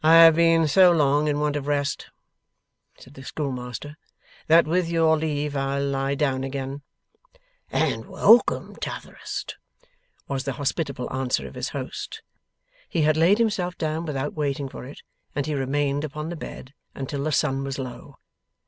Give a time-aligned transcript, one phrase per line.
[0.03, 2.07] 'I have been so long in want of rest,'
[2.97, 3.97] said the schoolmaster,
[4.47, 6.81] 'that with your leave I'll lie down again.'
[7.71, 9.57] 'And welcome, T'otherest!'
[10.27, 12.23] was the hospitable answer of his host.
[12.89, 15.03] He had laid himself down without waiting for it,
[15.35, 18.17] and he remained upon the bed until the sun was low.